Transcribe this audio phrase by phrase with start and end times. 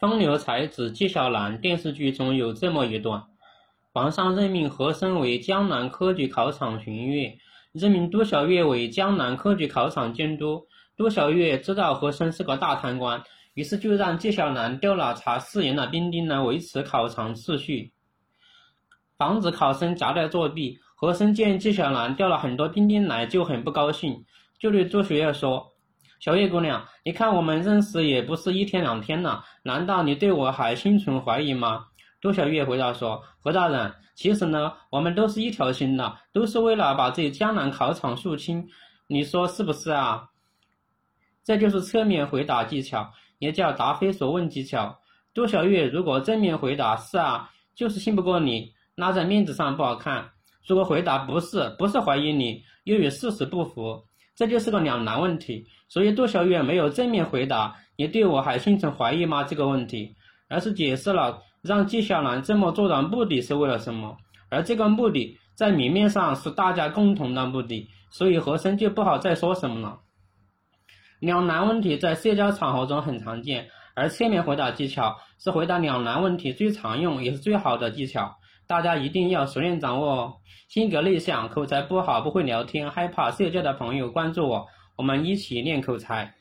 [0.00, 3.22] 风流才子纪晓岚电视剧中有这么一段：
[3.92, 7.36] 皇上任命和珅为江南科举考场巡阅，
[7.72, 10.66] 任命杜小月为江南科举考场监督。
[10.96, 17.92] 杜小月知道和珅是个大贪官，于是就让纪晓岚调了查誓言的兵丁来维持考场秩序，
[19.18, 20.78] 防止考生夹带作弊。
[20.94, 24.24] 和珅见纪晓岚调了很多兵丁来，就很不高兴，
[24.58, 25.70] 就对杜小月说。
[26.20, 31.86] 小叶姑娘，你看我们认识也不是一天两天了，难道你对我还心存怀疑吗？
[32.20, 38.68] 杜小月回答说：“何大人，其实呢，我们都是一条心的，都是为了把这江南考场肃清，
[39.06, 40.28] 你说是不是啊？”
[41.42, 44.94] 这就是侧面回答技巧，也叫答非所问技巧。
[45.32, 50.22] 杜小月如果正面回答是啊，就是信不过你，那在面子上不好看；
[50.66, 54.04] 如果回答不是，不是怀疑你，又与事实不符。
[54.40, 60.16] 这就是个两难问题，所以杜小月没有正面回答“你对我还心存怀疑吗”这个问题，
[60.48, 64.16] 而是解释了让纪晓岚这么做的目的是为了什么，
[64.48, 69.98] 而这个目的在明面上是大家共同的目的，所以和珅就不好再说什么了。
[71.20, 78.36] 两难问题在社交场合中很常见，而侧面回答技巧是回答两难问题最常用也是最好的技巧。
[78.70, 80.34] 大家一定要熟练掌握哦。
[80.68, 84.64] 性格内向、口才不好、不会聊天、害怕社交的朋友，关注我，
[84.96, 86.32] 我们一起练口才。